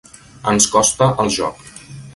Ens 0.53 0.69
costa 0.77 1.11
el 1.25 1.33
joc. 1.39 1.65